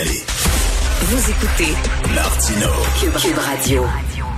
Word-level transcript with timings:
Allez. 0.00 0.22
Vous 1.00 1.30
écoutez 1.30 1.74
Martino 2.14 2.68
Cube, 3.00 3.36
Radio. 3.36 3.84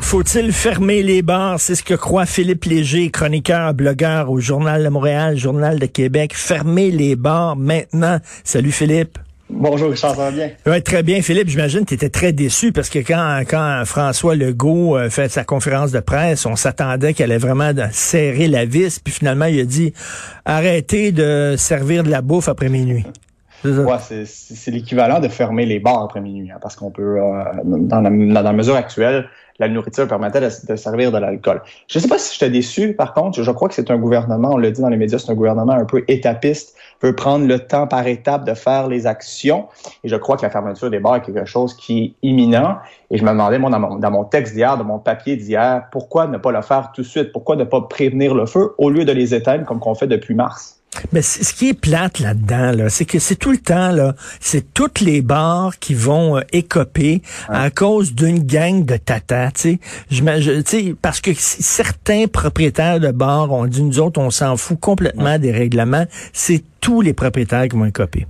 Faut-il 0.00 0.52
fermer 0.52 1.02
les 1.02 1.20
bars? 1.20 1.60
C'est 1.60 1.74
ce 1.74 1.82
que 1.82 1.92
croit 1.92 2.24
Philippe 2.24 2.64
Léger, 2.64 3.10
chroniqueur, 3.10 3.74
blogueur 3.74 4.30
au 4.30 4.40
Journal 4.40 4.82
de 4.82 4.88
Montréal, 4.88 5.36
Journal 5.36 5.78
de 5.78 5.84
Québec. 5.84 6.32
Fermer 6.34 6.90
les 6.90 7.14
bars 7.14 7.56
maintenant. 7.56 8.20
Salut 8.42 8.72
Philippe. 8.72 9.18
Bonjour, 9.50 9.90
Richard, 9.90 10.14
ça 10.14 10.22
va 10.22 10.30
bien? 10.30 10.50
Oui, 10.64 10.82
très 10.82 11.02
bien. 11.02 11.20
Philippe, 11.20 11.50
j'imagine 11.50 11.80
que 11.80 11.90
tu 11.90 11.94
étais 11.94 12.08
très 12.08 12.32
déçu 12.32 12.72
parce 12.72 12.88
que 12.88 13.00
quand, 13.00 13.42
quand 13.46 13.82
François 13.84 14.36
Legault 14.36 14.96
euh, 14.96 15.10
fait 15.10 15.28
sa 15.28 15.44
conférence 15.44 15.90
de 15.90 16.00
presse, 16.00 16.46
on 16.46 16.56
s'attendait 16.56 17.12
qu'elle 17.12 17.32
allait 17.32 17.38
vraiment 17.38 17.72
serrer 17.92 18.48
la 18.48 18.64
vis, 18.64 18.98
puis 18.98 19.12
finalement, 19.12 19.44
il 19.44 19.60
a 19.60 19.64
dit 19.64 19.92
arrêtez 20.46 21.12
de 21.12 21.56
servir 21.58 22.02
de 22.02 22.08
la 22.08 22.22
bouffe 22.22 22.48
après 22.48 22.70
minuit. 22.70 23.04
Ouais, 23.64 24.24
c'est 24.24 24.70
l'équivalent 24.70 25.20
de 25.20 25.28
fermer 25.28 25.66
les 25.66 25.78
bars 25.78 26.02
après 26.02 26.20
minuit, 26.20 26.50
hein, 26.50 26.58
parce 26.62 26.76
qu'on 26.76 26.90
peut, 26.90 27.20
euh, 27.20 27.44
dans, 27.64 28.00
la, 28.00 28.10
dans, 28.10 28.42
la, 28.42 28.52
mesure 28.52 28.74
actuelle, 28.74 29.28
la 29.58 29.68
nourriture 29.68 30.08
permettait 30.08 30.40
de, 30.40 30.76
servir 30.76 31.12
de 31.12 31.18
l'alcool. 31.18 31.60
Je 31.86 31.98
ne 31.98 32.02
sais 32.02 32.08
pas 32.08 32.18
si 32.18 32.32
j'étais 32.32 32.50
déçu, 32.50 32.94
par 32.94 33.12
contre, 33.12 33.42
je 33.42 33.50
crois 33.50 33.68
que 33.68 33.74
c'est 33.74 33.90
un 33.90 33.98
gouvernement, 33.98 34.52
on 34.52 34.56
l'a 34.56 34.70
dit 34.70 34.80
dans 34.80 34.88
les 34.88 34.96
médias, 34.96 35.18
c'est 35.18 35.30
un 35.30 35.34
gouvernement 35.34 35.74
un 35.74 35.84
peu 35.84 36.04
étapiste, 36.08 36.74
veut 37.02 37.14
prendre 37.14 37.46
le 37.46 37.58
temps 37.58 37.86
par 37.86 38.06
étape 38.06 38.46
de 38.46 38.54
faire 38.54 38.88
les 38.88 39.06
actions, 39.06 39.68
et 40.04 40.08
je 40.08 40.16
crois 40.16 40.38
que 40.38 40.42
la 40.42 40.50
fermeture 40.50 40.88
des 40.88 40.98
bars 40.98 41.16
est 41.16 41.22
quelque 41.22 41.44
chose 41.44 41.74
qui 41.74 42.04
est 42.04 42.26
imminent, 42.26 42.78
et 43.10 43.18
je 43.18 43.24
me 43.24 43.30
demandais, 43.30 43.58
moi, 43.58 43.68
dans 43.68 43.80
mon, 43.80 43.96
dans 43.96 44.10
mon 44.10 44.24
texte 44.24 44.54
d'hier, 44.54 44.78
dans 44.78 44.84
mon 44.84 44.98
papier 44.98 45.36
d'hier, 45.36 45.86
pourquoi 45.92 46.26
ne 46.26 46.38
pas 46.38 46.52
le 46.52 46.62
faire 46.62 46.92
tout 46.94 47.02
de 47.02 47.06
suite, 47.06 47.30
pourquoi 47.32 47.56
ne 47.56 47.64
pas 47.64 47.82
prévenir 47.82 48.34
le 48.34 48.46
feu 48.46 48.72
au 48.78 48.88
lieu 48.88 49.04
de 49.04 49.12
les 49.12 49.34
éteindre 49.34 49.66
comme 49.66 49.80
qu'on 49.80 49.94
fait 49.94 50.06
depuis 50.06 50.34
mars? 50.34 50.79
Mais 51.12 51.22
ce 51.22 51.52
qui 51.52 51.68
est 51.68 51.74
plate 51.74 52.18
là-dedans, 52.18 52.72
là, 52.72 52.88
c'est 52.88 53.04
que 53.04 53.18
c'est 53.18 53.36
tout 53.36 53.52
le 53.52 53.58
temps, 53.58 53.92
là, 53.92 54.14
c'est 54.40 54.74
toutes 54.74 55.00
les 55.00 55.22
bars 55.22 55.78
qui 55.78 55.94
vont 55.94 56.36
euh, 56.36 56.40
écoper 56.52 57.22
à 57.48 57.70
cause 57.70 58.12
d'une 58.12 58.42
gang 58.42 58.84
de 58.84 58.96
tata, 58.96 59.50
tu 59.52 59.78
sais. 60.64 60.94
Parce 61.00 61.20
que 61.20 61.30
certains 61.36 62.26
propriétaires 62.26 63.00
de 63.00 63.10
bars 63.12 63.52
ont 63.52 63.66
dit, 63.66 63.82
nous 63.82 64.00
autres, 64.00 64.20
on 64.20 64.30
s'en 64.30 64.56
fout 64.56 64.78
complètement 64.80 65.38
des 65.38 65.52
règlements. 65.52 66.06
C'est 66.32 66.62
tous 66.80 67.00
les 67.00 67.12
propriétaires 67.12 67.68
qui 67.68 67.76
vont 67.76 67.86
écoper. 67.86 68.26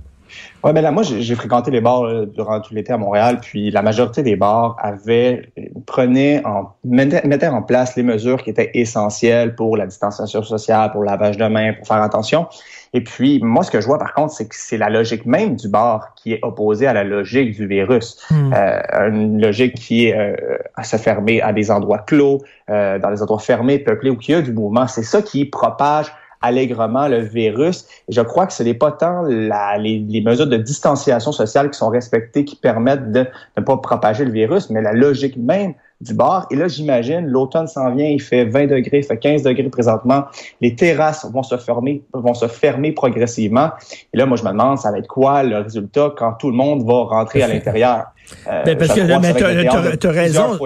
Ouais, 0.63 0.73
mais 0.73 0.81
là, 0.81 0.91
moi, 0.91 1.03
j'ai 1.03 1.35
fréquenté 1.35 1.71
les 1.71 1.81
bars 1.81 2.03
euh, 2.03 2.25
durant 2.25 2.59
tout 2.59 2.73
l'été 2.73 2.93
à 2.93 2.97
Montréal, 2.97 3.39
puis 3.41 3.71
la 3.71 3.81
majorité 3.81 4.21
des 4.21 4.35
bars 4.35 4.75
avaient, 4.79 5.51
prenaient 5.85 6.45
en, 6.45 6.75
mettaient, 6.83 7.47
en 7.47 7.61
place 7.63 7.95
les 7.95 8.03
mesures 8.03 8.43
qui 8.43 8.51
étaient 8.51 8.71
essentielles 8.75 9.55
pour 9.55 9.75
la 9.75 9.87
distanciation 9.87 10.43
sociale, 10.43 10.91
pour 10.91 11.01
le 11.01 11.07
lavage 11.07 11.37
de 11.37 11.45
mains, 11.45 11.73
pour 11.73 11.87
faire 11.87 12.01
attention. 12.01 12.47
Et 12.93 13.01
puis, 13.01 13.39
moi, 13.41 13.63
ce 13.63 13.71
que 13.71 13.79
je 13.79 13.87
vois, 13.87 13.97
par 13.97 14.13
contre, 14.13 14.33
c'est 14.33 14.47
que 14.47 14.55
c'est 14.55 14.77
la 14.77 14.89
logique 14.89 15.25
même 15.25 15.55
du 15.55 15.69
bar 15.69 16.13
qui 16.15 16.33
est 16.33 16.39
opposée 16.43 16.87
à 16.87 16.93
la 16.93 17.05
logique 17.05 17.55
du 17.55 17.65
virus. 17.65 18.17
Hmm. 18.29 18.53
Euh, 18.53 19.09
une 19.09 19.41
logique 19.41 19.75
qui 19.75 20.07
est 20.07 20.17
euh, 20.17 20.57
à 20.75 20.83
se 20.83 20.97
fermer 20.97 21.41
à 21.41 21.53
des 21.53 21.71
endroits 21.71 21.99
clos, 21.99 22.41
euh, 22.69 22.99
dans 22.99 23.09
des 23.09 23.21
endroits 23.21 23.39
fermés, 23.39 23.79
peuplés, 23.79 24.09
où 24.09 24.17
il 24.21 24.31
y 24.31 24.33
a 24.33 24.41
du 24.41 24.51
mouvement. 24.51 24.87
C'est 24.87 25.03
ça 25.03 25.21
qui 25.21 25.45
propage 25.45 26.11
allègrement 26.41 27.07
le 27.07 27.19
virus. 27.19 27.85
Je 28.09 28.21
crois 28.21 28.47
que 28.47 28.53
ce 28.53 28.63
n'est 28.63 28.73
pas 28.73 28.91
tant 28.91 29.21
la, 29.23 29.77
les, 29.77 29.99
les, 29.99 30.21
mesures 30.21 30.47
de 30.47 30.57
distanciation 30.57 31.31
sociale 31.31 31.69
qui 31.71 31.77
sont 31.77 31.89
respectées 31.89 32.45
qui 32.45 32.55
permettent 32.55 33.11
de 33.11 33.25
ne 33.57 33.63
pas 33.63 33.77
propager 33.77 34.25
le 34.25 34.31
virus, 34.31 34.69
mais 34.69 34.81
la 34.81 34.93
logique 34.93 35.37
même 35.37 35.73
du 36.01 36.13
bar. 36.13 36.47
Et 36.51 36.55
là, 36.55 36.67
j'imagine, 36.67 37.27
l'automne 37.27 37.67
s'en 37.67 37.93
vient, 37.93 38.07
il 38.07 38.21
fait 38.21 38.45
20 38.45 38.67
degrés, 38.67 38.99
il 38.99 39.03
fait 39.03 39.17
15 39.17 39.43
degrés 39.43 39.69
présentement. 39.69 40.23
Les 40.59 40.75
terrasses 40.75 41.25
vont 41.31 41.43
se 41.43 41.57
fermer, 41.57 42.01
vont 42.13 42.33
se 42.33 42.47
fermer 42.47 42.91
progressivement. 42.91 43.69
Et 44.13 44.17
là, 44.17 44.25
moi, 44.25 44.37
je 44.37 44.43
me 44.43 44.49
demande, 44.49 44.79
ça 44.79 44.91
va 44.91 44.97
être 44.97 45.07
quoi 45.07 45.43
le 45.43 45.59
résultat 45.59 46.13
quand 46.17 46.33
tout 46.33 46.49
le 46.49 46.55
monde 46.55 46.85
va 46.85 47.03
rentrer 47.03 47.43
à 47.43 47.47
l'intérieur? 47.47 48.05
Euh, 48.47 48.63
ben 48.65 48.77
parce 48.77 48.93
que 48.93 49.95
tu 49.95 50.07
as, 50.07 50.11
raison. 50.11 50.59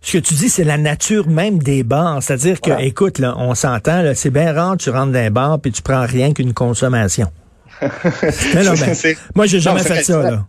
Ce 0.00 0.12
que 0.12 0.18
tu 0.18 0.34
dis, 0.34 0.48
c'est 0.48 0.64
la 0.64 0.78
nature 0.78 1.28
même 1.28 1.58
des 1.58 1.82
bars. 1.82 2.22
C'est-à-dire 2.22 2.60
que, 2.60 2.70
écoute, 2.82 3.18
là, 3.18 3.34
on 3.38 3.54
s'entend, 3.54 4.02
c'est 4.14 4.30
bien 4.30 4.52
rare, 4.52 4.76
tu 4.76 4.90
rentres 4.90 5.12
dans 5.12 5.18
un 5.18 5.30
bar 5.30 5.60
puis 5.60 5.72
tu 5.72 5.82
prends 5.82 6.04
rien 6.04 6.32
qu'une 6.32 6.52
consommation. 6.52 7.30
non, 7.82 8.64
non, 8.64 8.72
ben, 8.72 8.94
moi, 9.34 9.46
j'ai 9.46 9.60
jamais 9.60 9.82
fait 9.82 10.02
ça. 10.02 10.22
Là. 10.22 10.46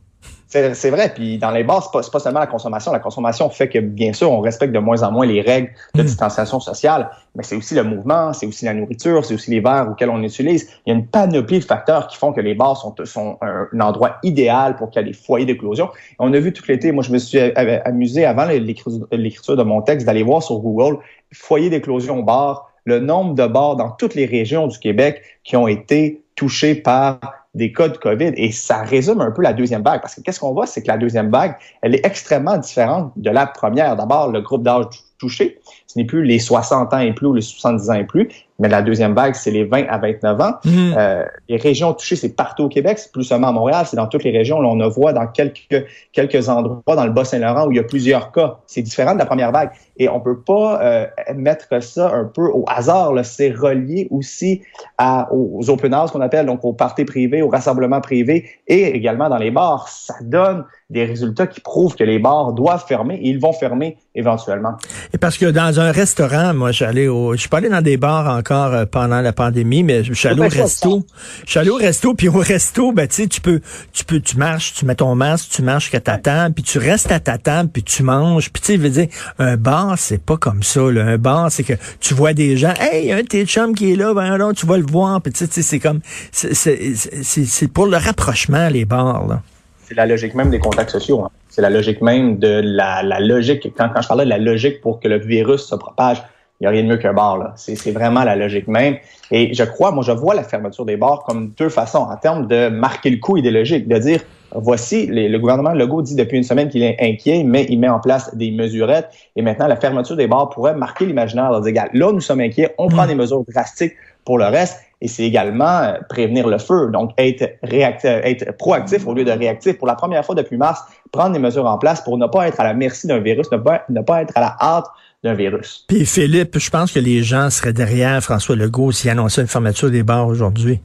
C'est 0.49 0.89
vrai. 0.89 1.11
Puis 1.13 1.37
dans 1.37 1.51
les 1.51 1.63
bars, 1.63 1.83
c'est 1.83 1.91
pas, 1.91 2.09
pas 2.09 2.19
seulement 2.19 2.39
la 2.39 2.47
consommation. 2.47 2.93
La 2.93 2.99
consommation 2.99 3.49
fait 3.49 3.67
que, 3.67 3.79
bien 3.79 4.13
sûr, 4.13 4.31
on 4.31 4.39
respecte 4.39 4.73
de 4.73 4.79
moins 4.79 5.03
en 5.03 5.11
moins 5.11 5.25
les 5.25 5.41
règles 5.41 5.71
de 5.93 6.01
mm. 6.01 6.05
distanciation 6.05 6.61
sociale, 6.61 7.09
mais 7.35 7.43
c'est 7.43 7.55
aussi 7.55 7.75
le 7.75 7.83
mouvement, 7.83 8.31
c'est 8.31 8.45
aussi 8.45 8.63
la 8.63 8.73
nourriture, 8.73 9.25
c'est 9.25 9.33
aussi 9.33 9.51
les 9.51 9.59
verres 9.59 9.89
auxquels 9.91 10.09
on 10.09 10.23
utilise. 10.23 10.69
Il 10.85 10.93
y 10.93 10.95
a 10.95 10.97
une 10.97 11.05
panoplie 11.05 11.59
de 11.59 11.65
facteurs 11.65 12.07
qui 12.07 12.17
font 12.17 12.31
que 12.31 12.39
les 12.39 12.55
bars 12.55 12.77
sont, 12.77 12.95
sont 13.03 13.37
un, 13.41 13.67
endroit 13.81 14.17
idéal 14.23 14.77
pour 14.77 14.89
qu'il 14.89 15.01
y 15.01 15.05
ait 15.05 15.09
des 15.09 15.13
foyers 15.13 15.45
d'éclosion. 15.45 15.89
On 16.17 16.33
a 16.33 16.39
vu 16.39 16.53
tout 16.53 16.63
l'été, 16.67 16.93
moi 16.93 17.03
je 17.03 17.11
me 17.11 17.17
suis 17.17 17.39
amusé 17.39 18.25
avant 18.25 18.45
l'écriture 18.45 19.57
de 19.57 19.63
mon 19.63 19.81
texte 19.81 20.05
d'aller 20.05 20.23
voir 20.23 20.41
sur 20.41 20.59
Google 20.59 20.99
foyer 21.33 21.69
d'éclosion 21.69 22.23
bar, 22.23 22.71
le 22.85 22.99
nombre 22.99 23.35
de 23.35 23.45
bars 23.47 23.75
dans 23.75 23.91
toutes 23.91 24.15
les 24.15 24.25
régions 24.25 24.67
du 24.67 24.79
Québec 24.79 25.21
qui 25.43 25.57
ont 25.57 25.67
été 25.67 26.21
touchés 26.37 26.75
par 26.75 27.19
des 27.53 27.73
cas 27.73 27.89
de 27.89 27.97
COVID. 27.97 28.31
Et 28.37 28.51
ça 28.51 28.83
résume 28.83 29.19
un 29.19 29.31
peu 29.31 29.41
la 29.41 29.51
deuxième 29.51 29.83
vague. 29.83 30.01
Parce 30.01 30.15
que 30.15 30.21
qu'est-ce 30.21 30.39
qu'on 30.39 30.53
voit, 30.53 30.67
c'est 30.67 30.81
que 30.81 30.87
la 30.87 30.97
deuxième 30.97 31.29
vague, 31.29 31.57
elle 31.81 31.95
est 31.95 32.05
extrêmement 32.05 32.57
différente 32.57 33.11
de 33.17 33.29
la 33.29 33.45
première. 33.45 33.97
D'abord, 33.97 34.31
le 34.31 34.41
groupe 34.41 34.63
d'âge 34.63 34.85
touché, 35.17 35.59
ce 35.87 35.99
n'est 35.99 36.05
plus 36.05 36.23
les 36.23 36.39
60 36.39 36.93
ans 36.93 36.99
et 36.99 37.13
plus 37.13 37.27
ou 37.27 37.33
les 37.33 37.41
70 37.41 37.89
ans 37.89 37.93
et 37.95 38.05
plus, 38.05 38.29
mais 38.59 38.69
la 38.69 38.81
deuxième 38.81 39.13
vague, 39.13 39.35
c'est 39.35 39.51
les 39.51 39.63
20 39.63 39.85
à 39.87 39.97
29 39.97 40.41
ans. 40.41 40.53
Mhm. 40.65 40.95
Euh, 40.97 41.23
les 41.47 41.57
régions 41.57 41.93
touchées, 41.93 42.15
c'est 42.15 42.35
partout 42.35 42.63
au 42.63 42.69
Québec, 42.69 42.97
c'est 42.99 43.11
plus 43.11 43.23
seulement 43.23 43.49
à 43.49 43.51
Montréal, 43.51 43.85
c'est 43.87 43.97
dans 43.97 44.07
toutes 44.07 44.23
les 44.23 44.31
régions. 44.31 44.59
Là, 44.61 44.69
on 44.69 44.79
en 44.79 44.89
voit 44.89 45.13
dans 45.13 45.27
quelques, 45.27 45.85
quelques 46.11 46.49
endroits 46.49 46.95
dans 46.95 47.05
le 47.05 47.11
Bas-Saint-Laurent 47.11 47.67
où 47.67 47.71
il 47.71 47.77
y 47.77 47.79
a 47.79 47.83
plusieurs 47.83 48.31
cas. 48.31 48.57
C'est 48.65 48.81
différent 48.81 49.13
de 49.13 49.19
la 49.19 49.25
première 49.25 49.51
vague. 49.51 49.71
Et 49.97 50.09
on 50.09 50.19
peut 50.19 50.39
pas 50.39 50.81
euh, 50.81 51.05
mettre 51.35 51.81
ça 51.81 52.11
un 52.13 52.25
peu 52.25 52.47
au 52.47 52.65
hasard. 52.67 53.13
C'est 53.23 53.51
relié 53.51 54.07
aussi 54.11 54.61
à, 54.97 55.29
aux 55.31 55.69
open 55.69 55.93
house 55.93 56.11
qu'on 56.11 56.21
appelle, 56.21 56.45
donc 56.45 56.63
aux 56.63 56.73
parties 56.73 57.05
privées, 57.05 57.41
aux 57.41 57.49
rassemblements 57.49 58.01
privés 58.01 58.45
et 58.67 58.95
également 58.95 59.29
dans 59.29 59.37
les 59.37 59.51
bars. 59.51 59.87
Ça 59.87 60.15
donne 60.21 60.65
des 60.89 61.03
résultats 61.03 61.47
qui 61.47 61.59
prouvent 61.59 61.95
que 61.95 62.03
les 62.03 62.17
bars 62.17 62.53
doivent 62.53 62.85
fermer 62.87 63.15
et 63.15 63.29
ils 63.29 63.39
vont 63.39 63.51
fermer 63.51 63.97
éventuellement. 64.15 64.77
Et 65.13 65.17
parce 65.17 65.37
que 65.37 65.45
dans 65.47 65.79
un 65.79 65.91
restaurant, 65.91 66.53
moi, 66.53 66.71
j'allais 66.71 67.07
au, 67.07 67.33
je 67.33 67.41
suis 67.41 67.49
pas 67.49 67.57
allé 67.57 67.69
dans 67.69 67.81
des 67.81 67.97
bars 67.97 68.33
encore 68.33 68.46
euh, 68.55 68.85
pendant 68.85 69.21
la 69.21 69.33
pandémie, 69.33 69.83
mais 69.83 70.03
je 70.03 70.13
suis 70.13 70.27
allé 70.27 70.41
au 70.41 70.47
resto. 70.47 71.05
Je 71.45 71.51
suis 71.51 71.59
allé 71.59 71.69
au 71.69 71.75
resto, 71.75 72.13
puis 72.13 72.29
au 72.29 72.39
resto, 72.39 72.91
ben, 72.91 73.07
tu 73.07 73.15
sais, 73.15 73.27
tu 73.27 73.41
peux, 73.41 73.61
tu 73.93 74.05
peux, 74.05 74.19
tu 74.19 74.37
marches, 74.37 74.73
tu 74.73 74.85
mets 74.85 74.95
ton 74.95 75.15
masque, 75.15 75.49
tu 75.51 75.61
marches 75.61 75.91
qu'à 75.91 75.99
ta 75.99 76.17
table, 76.17 76.55
puis 76.55 76.63
tu 76.63 76.77
restes 76.77 77.11
à 77.11 77.19
ta 77.19 77.37
table, 77.37 77.69
puis 77.71 77.83
tu 77.83 78.03
manges. 78.03 78.51
Puis 78.51 78.61
tu 78.61 78.73
sais, 78.73 78.77
veux 78.77 78.89
dire, 78.89 79.07
un 79.39 79.57
bar, 79.57 79.97
c'est 79.97 80.21
pas 80.21 80.37
comme 80.37 80.63
ça, 80.63 80.81
là. 80.91 81.03
Un 81.03 81.17
bar, 81.17 81.51
c'est 81.51 81.63
que 81.63 81.73
tu 81.99 82.13
vois 82.13 82.33
des 82.33 82.57
gens, 82.57 82.73
hey, 82.79 83.11
un 83.11 83.23
tes 83.23 83.45
chum 83.45 83.75
qui 83.75 83.93
est 83.93 83.95
là, 83.95 84.13
ben, 84.13 84.37
non, 84.37 84.53
tu 84.53 84.65
vas 84.65 84.77
le 84.77 84.85
voir, 84.85 85.21
puis 85.21 85.31
tu 85.33 85.45
sais, 85.45 85.61
c'est 85.61 85.79
comme, 85.79 85.99
c'est 86.31 87.67
pour 87.73 87.87
le 87.87 87.97
rapprochement, 87.97 88.69
les 88.69 88.85
bars, 88.85 89.27
là 89.27 89.41
c'est 89.87 89.95
la 89.95 90.05
logique 90.05 90.35
même 90.35 90.49
des 90.49 90.59
contacts 90.59 90.89
sociaux. 90.89 91.23
Hein. 91.23 91.29
C'est 91.47 91.61
la 91.61 91.69
logique 91.69 92.01
même 92.01 92.39
de 92.39 92.61
la, 92.61 93.03
la 93.03 93.21
logique. 93.21 93.71
Quand, 93.77 93.89
quand 93.89 94.01
je 94.01 94.07
parlais 94.07 94.25
de 94.25 94.29
la 94.29 94.37
logique 94.37 94.81
pour 94.81 94.99
que 94.99 95.07
le 95.07 95.17
virus 95.17 95.61
se 95.61 95.75
propage, 95.75 96.21
il 96.59 96.63
n'y 96.63 96.67
a 96.67 96.69
rien 96.71 96.83
de 96.83 96.87
mieux 96.87 96.97
qu'un 96.97 97.13
bar. 97.13 97.37
Là. 97.37 97.53
C'est, 97.55 97.75
c'est 97.75 97.91
vraiment 97.91 98.23
la 98.23 98.35
logique 98.35 98.67
même. 98.67 98.97
Et 99.31 99.53
je 99.53 99.63
crois, 99.63 99.91
moi, 99.91 100.03
je 100.03 100.11
vois 100.11 100.33
la 100.33 100.43
fermeture 100.43 100.85
des 100.85 100.97
bars 100.97 101.23
comme 101.23 101.51
deux 101.57 101.69
façons 101.69 101.99
en 101.99 102.15
termes 102.17 102.47
de 102.47 102.69
marquer 102.69 103.09
le 103.09 103.17
coup 103.17 103.37
idéologique, 103.37 103.87
de 103.87 103.97
dire 103.97 104.21
voici, 104.55 105.07
le 105.07 105.37
gouvernement 105.37 105.73
Legault 105.73 106.01
dit 106.01 106.15
depuis 106.15 106.37
une 106.37 106.43
semaine 106.43 106.69
qu'il 106.69 106.81
est 106.81 106.97
inquiet, 106.99 107.43
mais 107.43 107.65
il 107.69 107.79
met 107.79 107.89
en 107.89 107.99
place 107.99 108.35
des 108.35 108.51
mesurettes. 108.51 109.09
Et 109.35 109.41
maintenant, 109.41 109.67
la 109.67 109.75
fermeture 109.75 110.15
des 110.15 110.27
bars 110.27 110.49
pourrait 110.49 110.75
marquer 110.75 111.05
l'imaginaire. 111.05 111.59
De 111.59 111.69
dire, 111.69 111.85
là, 111.93 112.11
nous 112.11 112.21
sommes 112.21 112.39
inquiets, 112.39 112.73
on 112.77 112.87
prend 112.87 113.05
mm. 113.05 113.09
des 113.09 113.15
mesures 113.15 113.43
drastiques 113.47 113.93
pour 114.25 114.37
le 114.37 114.45
reste. 114.45 114.81
Et 114.99 115.07
c'est 115.07 115.23
également 115.23 115.77
euh, 115.83 115.93
prévenir 116.09 116.47
le 116.47 116.57
feu, 116.57 116.89
donc 116.91 117.11
être, 117.19 117.57
réactif, 117.61 118.09
être 118.09 118.57
proactif 118.57 119.05
au 119.05 119.13
lieu 119.13 119.23
de 119.23 119.31
réactif. 119.31 119.77
Pour 119.77 119.87
la 119.87 119.93
première 119.93 120.25
fois 120.25 120.33
depuis 120.33 120.57
mars, 120.57 120.81
prendre 121.11 121.33
des 121.33 121.39
mesures 121.39 121.67
en 121.67 121.77
place 121.77 122.01
pour 122.01 122.17
ne 122.17 122.25
pas 122.25 122.47
être 122.47 122.59
à 122.59 122.63
la 122.63 122.73
merci 122.73 123.05
d'un 123.05 123.19
virus, 123.19 123.51
ne 123.51 123.57
pas, 123.57 123.83
ne 123.89 124.01
pas 124.01 124.23
être 124.23 124.33
à 124.35 124.41
la 124.41 124.57
hâte 124.59 124.87
d'un 125.23 125.33
virus. 125.33 125.85
Puis 125.87 126.05
Philippe, 126.05 126.57
je 126.57 126.69
pense 126.69 126.91
que 126.91 126.99
les 126.99 127.23
gens 127.23 127.49
seraient 127.49 127.73
derrière 127.73 128.21
François 128.21 128.55
Legault 128.55 128.91
s'il 128.91 129.09
annonçait 129.09 129.41
une 129.41 129.47
fermeture 129.47 129.89
des 129.89 130.03
bars 130.03 130.27
aujourd'hui. 130.27 130.79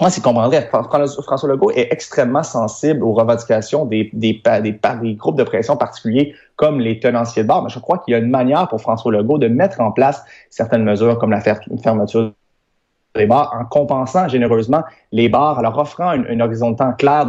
Moi, 0.00 0.08
c'est 0.08 0.22
comprendrait. 0.22 0.68
François 0.68 1.48
Legault 1.48 1.72
est 1.72 1.88
extrêmement 1.90 2.44
sensible 2.44 3.02
aux 3.02 3.12
revendications 3.12 3.86
des, 3.86 4.08
des, 4.12 4.40
des, 4.62 4.78
des, 5.02 5.14
groupes 5.14 5.36
de 5.36 5.42
pression 5.42 5.76
particuliers 5.76 6.34
comme 6.54 6.78
les 6.78 7.00
tenanciers 7.00 7.42
de 7.42 7.48
bars. 7.48 7.64
Mais 7.64 7.70
je 7.70 7.80
crois 7.80 7.98
qu'il 7.98 8.12
y 8.12 8.14
a 8.14 8.18
une 8.18 8.30
manière 8.30 8.68
pour 8.68 8.80
François 8.80 9.10
Legault 9.10 9.38
de 9.38 9.48
mettre 9.48 9.80
en 9.80 9.90
place 9.90 10.22
certaines 10.48 10.84
mesures 10.84 11.18
comme 11.18 11.32
la 11.32 11.40
fermeture 11.40 12.32
des 13.16 13.26
bars 13.26 13.52
en 13.58 13.64
compensant 13.64 14.28
généreusement 14.28 14.84
les 15.10 15.28
bars, 15.28 15.58
en 15.58 15.62
leur 15.62 15.76
offrant 15.76 16.12
une 16.12 16.40
horizon 16.40 16.70
de 16.70 16.76
temps 16.76 16.92
clair 16.92 17.26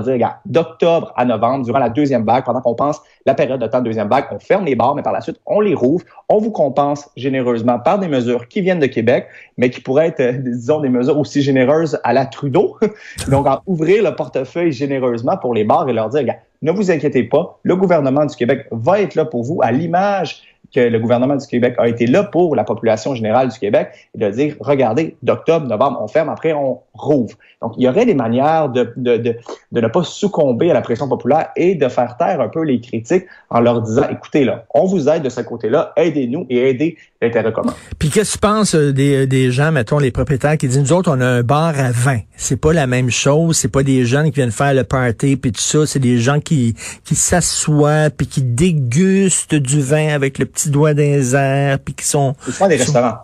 dire, 0.00 0.38
d'octobre 0.46 1.12
à 1.16 1.24
novembre, 1.24 1.64
durant 1.64 1.78
la 1.78 1.90
deuxième 1.90 2.24
vague, 2.24 2.44
pendant 2.44 2.60
qu'on 2.60 2.74
pense 2.74 3.02
la 3.26 3.34
période 3.34 3.60
de 3.60 3.66
temps 3.66 3.80
de 3.80 3.84
deuxième 3.84 4.08
vague, 4.08 4.24
on 4.30 4.38
ferme 4.38 4.64
les 4.64 4.74
bars, 4.74 4.94
mais 4.94 5.02
par 5.02 5.12
la 5.12 5.20
suite, 5.20 5.38
on 5.46 5.60
les 5.60 5.74
rouvre. 5.74 6.04
On 6.28 6.38
vous 6.38 6.50
compense 6.50 7.10
généreusement 7.16 7.78
par 7.78 7.98
des 7.98 8.08
mesures 8.08 8.48
qui 8.48 8.62
viennent 8.62 8.78
de 8.78 8.86
Québec, 8.86 9.26
mais 9.58 9.70
qui 9.70 9.80
pourraient 9.80 10.08
être, 10.08 10.20
euh, 10.20 10.32
disons, 10.32 10.80
des 10.80 10.88
mesures 10.88 11.18
aussi 11.18 11.42
généreuses 11.42 12.00
à 12.04 12.12
la 12.12 12.24
Trudeau. 12.26 12.78
Donc, 13.28 13.46
en 13.46 13.60
ouvrir 13.66 14.02
le 14.02 14.14
portefeuille 14.16 14.72
généreusement 14.72 15.36
pour 15.36 15.52
les 15.52 15.64
bars 15.64 15.88
et 15.88 15.92
leur 15.92 16.08
dire, 16.08 16.24
ne 16.62 16.72
vous 16.72 16.90
inquiétez 16.90 17.24
pas, 17.24 17.58
le 17.62 17.76
gouvernement 17.76 18.24
du 18.24 18.34
Québec 18.34 18.66
va 18.70 19.00
être 19.00 19.14
là 19.14 19.24
pour 19.24 19.42
vous 19.42 19.60
à 19.62 19.72
l'image 19.72 20.42
que 20.74 20.80
le 20.80 20.98
gouvernement 20.98 21.36
du 21.36 21.46
Québec 21.46 21.74
a 21.78 21.88
été 21.88 22.06
là 22.06 22.24
pour 22.24 22.56
la 22.56 22.64
population 22.64 23.14
générale 23.14 23.48
du 23.48 23.58
Québec 23.58 23.90
de 24.14 24.30
dire, 24.30 24.56
regardez, 24.60 25.16
d'octobre, 25.22 25.66
novembre, 25.66 26.00
on 26.02 26.08
ferme, 26.08 26.28
après 26.28 26.52
on 26.52 26.80
rouvre. 26.94 27.36
Donc, 27.60 27.74
il 27.76 27.84
y 27.84 27.88
aurait 27.88 28.06
des 28.06 28.14
manières 28.14 28.68
de, 28.68 28.92
de, 28.96 29.16
de, 29.16 29.36
de, 29.70 29.80
ne 29.80 29.86
pas 29.86 30.02
succomber 30.02 30.70
à 30.70 30.74
la 30.74 30.80
pression 30.80 31.08
populaire 31.08 31.48
et 31.56 31.74
de 31.74 31.88
faire 31.88 32.16
taire 32.16 32.40
un 32.40 32.48
peu 32.48 32.62
les 32.62 32.80
critiques 32.80 33.24
en 33.50 33.60
leur 33.60 33.82
disant, 33.82 34.02
écoutez, 34.10 34.44
là, 34.44 34.64
on 34.74 34.86
vous 34.86 35.08
aide 35.08 35.22
de 35.22 35.28
ce 35.28 35.40
côté-là, 35.42 35.92
aidez-nous 35.96 36.46
et 36.50 36.70
aidez 36.70 36.96
l'intérêt 37.20 37.52
commun. 37.52 37.74
Puis 37.98 38.10
qu'est-ce 38.10 38.32
que 38.32 38.38
tu 38.38 38.40
penses 38.40 38.74
euh, 38.74 38.92
des, 38.92 39.28
des 39.28 39.52
gens, 39.52 39.70
mettons, 39.70 39.98
les 39.98 40.10
propriétaires 40.10 40.58
qui 40.58 40.66
disent, 40.66 40.80
nous 40.80 40.92
autres, 40.92 41.14
on 41.14 41.20
a 41.20 41.26
un 41.26 41.42
bar 41.42 41.78
à 41.78 41.92
vin. 41.92 42.18
C'est 42.36 42.60
pas 42.60 42.72
la 42.72 42.88
même 42.88 43.10
chose, 43.10 43.56
c'est 43.56 43.70
pas 43.70 43.84
des 43.84 44.04
gens 44.04 44.24
qui 44.24 44.32
viennent 44.32 44.50
faire 44.50 44.74
le 44.74 44.82
party 44.82 45.36
puis 45.36 45.52
tout 45.52 45.60
ça, 45.60 45.86
c'est 45.86 46.00
des 46.00 46.18
gens 46.18 46.40
qui, 46.40 46.74
qui 47.04 47.14
s'assoient 47.14 48.10
puis 48.10 48.26
qui 48.26 48.42
dégustent 48.42 49.54
du 49.54 49.80
vin 49.80 50.08
avec 50.08 50.38
le 50.38 50.46
petit 50.46 50.61
doigt 50.70 50.94
des 50.94 51.34
airs 51.34 51.78
puis 51.78 51.94
qui 51.94 52.04
sont... 52.04 52.34
Ce 52.40 52.68
des 52.68 52.76
restaurants. 52.76 53.18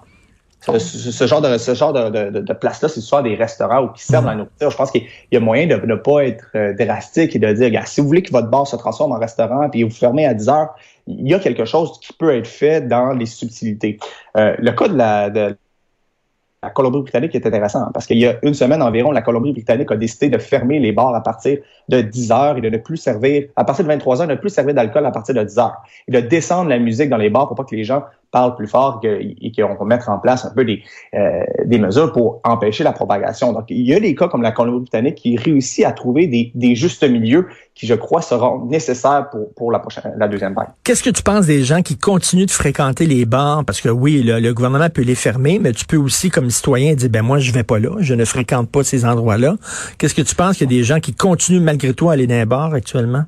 Ce, 0.61 1.27
genre 1.27 1.41
de 1.41 1.57
ce 1.57 1.73
genre 1.75 1.93
de, 1.93 2.31
de, 2.31 2.41
de 2.41 2.53
place-là, 2.53 2.89
c'est 2.89 3.01
souvent 3.01 3.23
des 3.23 3.37
restaurants 3.37 3.85
où 3.85 3.89
qui 3.89 4.03
servent 4.03 4.27
la 4.27 4.35
nourriture. 4.35 4.71
Je 4.71 4.77
pense 4.77 4.91
qu'il 4.91 5.05
y 5.33 5.37
a 5.37 5.41
moyen 5.41 5.67
de 5.67 5.77
ne 5.77 5.95
pas 5.95 6.25
être 6.25 6.45
euh, 6.57 6.75
drastique 6.75 7.35
et 7.37 7.39
de 7.39 7.53
dire, 7.53 7.87
si 7.87 8.01
vous 8.01 8.09
voulez 8.09 8.23
que 8.23 8.33
votre 8.33 8.49
bar 8.49 8.67
se 8.67 8.77
transforme 8.77 9.13
en 9.13 9.19
restaurant 9.19 9.71
puis 9.71 9.85
vous 9.85 9.91
fermez 9.91 10.27
à 10.27 10.35
10 10.35 10.49
heures, 10.49 10.75
il 11.07 11.29
y 11.29 11.33
a 11.33 11.39
quelque 11.39 11.65
chose 11.65 11.99
qui 12.01 12.13
peut 12.13 12.37
être 12.37 12.47
fait 12.47 12.87
dans 12.87 13.13
les 13.13 13.27
subtilités. 13.27 13.99
Euh, 14.37 14.55
le 14.59 14.73
cas 14.73 14.89
de 14.89 14.97
la, 14.97 15.31
de 15.31 15.57
la 16.63 16.71
Colombie-Britannique 16.71 17.35
est 17.35 17.47
intéressant 17.47 17.83
hein, 17.83 17.91
parce 17.95 18.07
qu'il 18.07 18.19
y 18.19 18.27
a 18.27 18.37
une 18.43 18.55
semaine 18.55 18.83
environ, 18.83 19.13
la 19.13 19.23
Colombie-Britannique 19.23 19.91
a 19.93 19.97
décidé 19.97 20.29
de 20.29 20.39
fermer 20.39 20.81
les 20.81 20.91
bars 20.91 21.15
à 21.15 21.23
partir 21.23 21.59
de 21.89 22.01
10 22.01 22.33
heures 22.33 22.57
et 22.57 22.61
de 22.61 22.69
ne 22.69 22.79
plus 22.79 22.97
servir, 22.97 23.49
à 23.55 23.65
partir 23.65 23.85
de 23.85 23.91
23 23.91 24.23
heures, 24.23 24.27
de 24.27 24.33
ne 24.33 24.39
plus 24.39 24.51
servir 24.51 24.75
d'alcool 24.75 25.07
à 25.07 25.13
partir 25.13 25.35
de 25.35 25.43
10 25.43 25.59
heures 25.59 25.77
et 26.09 26.13
de 26.13 26.21
descendre 26.21 26.69
la 26.69 26.79
musique 26.79 27.11
dans 27.11 27.17
les 27.17 27.31
bars 27.31 27.47
pour 27.47 27.57
pas 27.57 27.65
que 27.65 27.77
les 27.77 27.85
gens 27.85 28.03
parlent 28.31 28.57
plus 28.57 28.67
fort 28.67 29.01
et 29.05 29.53
qu'on 29.53 29.75
va 29.75 29.85
mettre 29.85 30.09
en 30.09 30.19
place 30.19 30.45
un 30.45 30.51
peu 30.51 30.65
des, 30.65 30.83
euh, 31.15 31.43
des 31.65 31.79
mesures 31.79 32.13
pour 32.13 32.41
empêcher 32.45 32.85
la 32.85 32.93
propagation. 32.93 33.53
Donc, 33.53 33.65
il 33.69 33.87
y 33.87 33.95
a 33.95 34.01
des 34.01 34.15
cas 34.15 34.29
comme 34.29 34.43
la 34.43 34.53
Colombie-Britannique 34.53 35.17
qui 35.17 35.37
réussit 35.37 35.85
à 35.85 35.93
trouver 35.93 36.27
des, 36.27 36.53
des 36.55 36.75
justes 36.75 37.09
milieux 37.09 37.49
qui, 37.75 37.87
je 37.87 37.95
crois, 37.95 38.21
seront 38.21 38.67
nécessaires 38.67 39.31
pour, 39.31 39.55
pour 39.55 39.73
la 39.73 39.79
prochaine, 39.79 40.13
la 40.19 40.29
deuxième 40.29 40.55
vague. 40.55 40.69
Qu'est-ce 40.85 41.03
que 41.03 41.11
tu 41.11 41.23
penses 41.23 41.47
des 41.47 41.63
gens 41.63 41.81
qui 41.81 41.97
continuent 41.97 42.47
de 42.47 42.51
fréquenter 42.51 43.07
les 43.07 43.25
bars? 43.25 43.65
Parce 43.65 43.81
que 43.81 43.89
oui, 43.89 44.23
le, 44.23 44.41
le, 44.41 44.53
gouvernement 44.53 44.91
peut 44.91 45.03
les 45.03 45.15
fermer, 45.15 45.59
mais 45.59 45.73
tu 45.73 45.87
peux 45.87 45.97
aussi, 45.97 46.29
comme 46.29 46.51
citoyen, 46.51 46.95
dire, 46.95 47.09
ben 47.09 47.23
moi, 47.23 47.39
je 47.39 47.53
vais 47.53 47.63
pas 47.63 47.79
là, 47.79 47.97
je 48.01 48.15
ne 48.15 48.25
fréquente 48.25 48.69
pas 48.71 48.83
ces 48.83 49.05
endroits-là. 49.05 49.57
Qu'est-ce 49.97 50.15
que 50.15 50.23
tu 50.23 50.35
penses 50.35 50.59
qu'il 50.59 50.71
y 50.71 50.75
a 50.75 50.79
des 50.79 50.85
gens 50.85 51.01
qui 51.01 51.15
continuent 51.15 51.63
malgré 51.63 51.95
tout 51.95 52.11
à 52.11 52.15
aller 52.15 52.27
dans 52.27 52.35
les 52.35 52.47
bars 52.47 52.75
actuellement? 52.75 53.23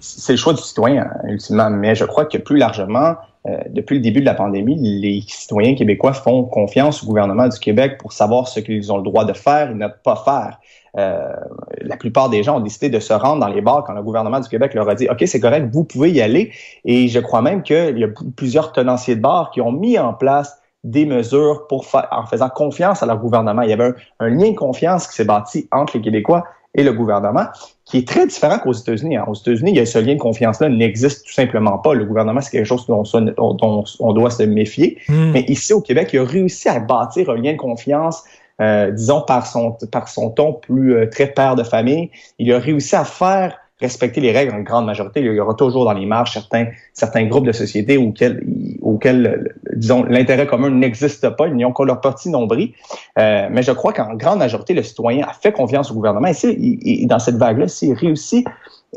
C'est 0.00 0.32
le 0.32 0.38
choix 0.38 0.52
du 0.52 0.60
citoyen, 0.60 1.08
ultimement, 1.28 1.70
mais 1.70 1.94
je 1.94 2.04
crois 2.04 2.24
que 2.24 2.36
plus 2.36 2.56
largement, 2.56 3.14
euh, 3.48 3.58
depuis 3.70 3.96
le 3.96 4.00
début 4.00 4.20
de 4.20 4.24
la 4.24 4.34
pandémie, 4.34 4.76
les 4.76 5.22
citoyens 5.26 5.74
québécois 5.74 6.12
font 6.12 6.44
confiance 6.44 7.02
au 7.02 7.06
gouvernement 7.06 7.48
du 7.48 7.58
Québec 7.58 7.98
pour 7.98 8.12
savoir 8.12 8.46
ce 8.46 8.60
qu'ils 8.60 8.92
ont 8.92 8.98
le 8.98 9.02
droit 9.02 9.24
de 9.24 9.32
faire 9.32 9.70
et 9.70 9.74
ne 9.74 9.88
pas 9.88 10.16
faire. 10.16 10.60
Euh, 10.98 11.34
la 11.80 11.96
plupart 11.96 12.28
des 12.28 12.42
gens 12.42 12.58
ont 12.58 12.60
décidé 12.60 12.88
de 12.88 13.00
se 13.00 13.12
rendre 13.12 13.40
dans 13.40 13.48
les 13.48 13.62
bars 13.62 13.82
quand 13.84 13.94
le 13.94 14.02
gouvernement 14.02 14.38
du 14.38 14.48
Québec 14.48 14.74
leur 14.74 14.88
a 14.88 14.94
dit 14.94 15.08
OK, 15.08 15.24
c'est 15.26 15.40
correct, 15.40 15.68
vous 15.72 15.84
pouvez 15.84 16.12
y 16.12 16.20
aller. 16.20 16.52
Et 16.84 17.08
je 17.08 17.18
crois 17.18 17.42
même 17.42 17.62
qu'il 17.62 17.98
y 17.98 18.04
a 18.04 18.08
plusieurs 18.36 18.72
tenanciers 18.72 19.16
de 19.16 19.22
bars 19.22 19.50
qui 19.50 19.60
ont 19.60 19.72
mis 19.72 19.98
en 19.98 20.12
place 20.12 20.60
des 20.84 21.06
mesures 21.06 21.66
pour 21.68 21.86
faire, 21.86 22.08
en 22.12 22.26
faisant 22.26 22.48
confiance 22.48 23.02
à 23.02 23.06
leur 23.06 23.18
gouvernement. 23.18 23.62
Il 23.62 23.70
y 23.70 23.72
avait 23.72 23.92
un 24.20 24.28
lien 24.28 24.50
de 24.50 24.56
confiance 24.56 25.08
qui 25.08 25.14
s'est 25.14 25.24
bâti 25.24 25.68
entre 25.72 25.96
les 25.96 26.02
Québécois 26.02 26.44
et 26.74 26.82
le 26.82 26.92
gouvernement, 26.92 27.46
qui 27.84 27.98
est 27.98 28.08
très 28.08 28.26
différent 28.26 28.58
qu'aux 28.58 28.72
États-Unis. 28.72 29.16
Hein. 29.16 29.24
Aux 29.26 29.34
États-Unis, 29.34 29.72
il 29.72 29.76
y 29.76 29.80
a 29.80 29.86
ce 29.86 29.98
lien 29.98 30.14
de 30.14 30.20
confiance-là 30.20 30.68
n'existe 30.70 31.26
tout 31.26 31.32
simplement 31.32 31.78
pas. 31.78 31.92
Le 31.92 32.04
gouvernement, 32.04 32.40
c'est 32.40 32.50
quelque 32.50 32.66
chose 32.66 32.86
dont, 32.86 33.02
dont, 33.02 33.84
on 34.00 34.12
doit 34.12 34.30
se 34.30 34.42
méfier. 34.44 34.98
Hmm. 35.08 35.32
Mais 35.32 35.44
ici, 35.48 35.72
au 35.74 35.82
Québec, 35.82 36.10
il 36.12 36.20
a 36.20 36.24
réussi 36.24 36.68
à 36.68 36.80
bâtir 36.80 37.28
un 37.28 37.36
lien 37.36 37.52
de 37.52 37.58
confiance 37.58 38.24
euh, 38.60 38.90
disons 38.90 39.22
par 39.22 39.46
son 39.46 39.72
par 39.90 40.08
son 40.08 40.30
ton 40.30 40.52
plus 40.52 40.94
euh, 40.94 41.08
très 41.08 41.26
père 41.26 41.56
de 41.56 41.64
famille, 41.64 42.10
il 42.38 42.52
a 42.52 42.58
réussi 42.58 42.94
à 42.94 43.04
faire 43.04 43.58
respecter 43.82 44.20
les 44.20 44.32
règles 44.32 44.54
en 44.54 44.60
grande 44.60 44.86
majorité. 44.86 45.20
Il 45.20 45.26
y 45.26 45.40
aura 45.40 45.54
toujours 45.54 45.84
dans 45.84 45.92
les 45.92 46.06
marges 46.06 46.32
certains, 46.32 46.66
certains 46.94 47.26
groupes 47.26 47.46
de 47.46 47.52
sociétés 47.52 47.98
auxquels, 47.98 48.42
auxquels 48.80 49.54
disons, 49.74 50.04
l'intérêt 50.04 50.46
commun 50.46 50.70
n'existe 50.70 51.28
pas. 51.30 51.48
Ils 51.48 51.54
n'y 51.54 51.64
ont 51.64 51.72
que 51.72 51.82
leur 51.82 52.00
petit 52.00 52.30
nombril. 52.30 52.72
Euh, 53.18 53.48
mais 53.50 53.62
je 53.62 53.72
crois 53.72 53.92
qu'en 53.92 54.14
grande 54.14 54.38
majorité, 54.38 54.72
le 54.72 54.82
citoyen 54.82 55.26
a 55.28 55.32
fait 55.32 55.52
confiance 55.52 55.90
au 55.90 55.94
gouvernement. 55.94 56.28
Et, 56.44 57.06
dans 57.06 57.18
cette 57.18 57.36
vague-là, 57.36 57.68
s'il 57.68 57.92
réussit 57.94 58.46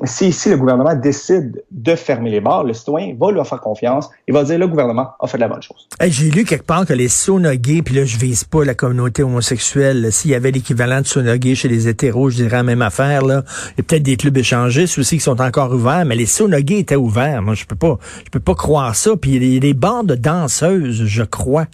si, 0.04 0.34
si 0.34 0.50
le 0.50 0.58
gouvernement 0.58 0.94
décide 0.94 1.64
de 1.72 1.96
fermer 1.96 2.30
les 2.30 2.42
bars, 2.42 2.66
le 2.66 2.74
citoyen 2.74 3.16
va 3.18 3.32
lui 3.32 3.44
faire 3.46 3.62
confiance. 3.62 4.10
Il 4.28 4.34
va 4.34 4.44
dire 4.44 4.60
le 4.60 4.68
gouvernement 4.68 5.12
a 5.22 5.28
fait 5.28 5.38
de 5.38 5.42
la 5.42 5.48
bonne 5.48 5.62
chose. 5.62 5.88
J'ai 6.02 6.30
lu 6.30 6.44
quelque 6.44 6.66
part 6.66 6.86
que 6.86 6.94
les 6.94 7.08
sonogués, 7.08 7.82
puis 7.82 7.96
là 7.96 8.04
je 8.04 8.18
vise 8.18 8.44
pas 8.44 8.66
la 8.66 8.74
communauté 8.74 9.24
homosexuelle, 9.24 10.12
s'il 10.12 10.32
y 10.32 10.36
avait 10.36 10.52
l'équivalent 10.52 11.00
de 11.00 11.08
sonogués 11.08 11.56
chez 11.56 11.70
les 11.70 11.88
hétéros, 11.88 12.30
je 12.30 12.38
dirais 12.38 12.58
la 12.58 12.64
même 12.64 12.82
affaire. 12.82 13.22
Là. 13.26 13.44
Il 13.70 13.78
y 13.78 13.82
a 13.82 13.84
peut-être 13.84 14.04
des 14.04 14.18
clubs 14.18 14.36
échangistes 14.36 14.98
aussi 14.98 15.18
qui 15.18 15.24
sont 15.24 15.40
encore 15.40 15.72
ouverts, 15.72 16.06
mais 16.06 16.16
les 16.16 16.26
sonogués 16.26 16.80
étaient 16.80 16.98
ouverts. 16.98 17.42
Moi, 17.42 17.54
je 17.54 17.66
peux 17.66 17.78
pas, 17.78 17.98
je 18.26 18.30
peux 18.30 18.42
pas 18.42 18.56
croire 18.56 18.96
ça. 18.96 19.16
Puis 19.16 19.36
il 19.36 19.54
y 19.54 19.58
a 19.58 19.60
des 19.60 19.74
bandes 19.74 20.08
de 20.08 20.16
danseuses, 20.16 21.06
je 21.06 21.24
crois 21.24 21.68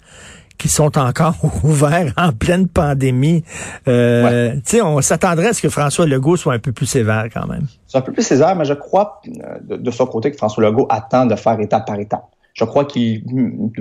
qui 0.62 0.68
sont 0.68 0.96
encore 0.96 1.34
ouverts 1.64 2.12
en 2.16 2.30
pleine 2.30 2.68
pandémie. 2.68 3.42
Euh, 3.88 4.54
On 4.80 5.00
s'attendrait 5.00 5.48
à 5.48 5.52
ce 5.52 5.60
que 5.60 5.68
François 5.68 6.06
Legault 6.06 6.36
soit 6.36 6.54
un 6.54 6.60
peu 6.60 6.70
plus 6.70 6.86
sévère 6.86 7.24
quand 7.34 7.48
même. 7.48 7.66
C'est 7.88 7.98
un 7.98 8.00
peu 8.00 8.12
plus 8.12 8.22
sévère, 8.22 8.54
mais 8.54 8.64
je 8.64 8.74
crois 8.74 9.20
euh, 9.26 9.76
de, 9.76 9.90
son 9.90 10.06
côté 10.06 10.30
que 10.30 10.36
François 10.36 10.62
Legault 10.62 10.86
attend 10.88 11.26
de 11.26 11.34
faire 11.34 11.58
étape 11.58 11.84
par 11.84 11.98
étape. 11.98 12.24
Je 12.54 12.64
crois 12.64 12.84
qu'il, 12.84 13.24